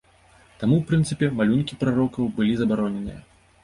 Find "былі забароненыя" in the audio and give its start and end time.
2.41-3.25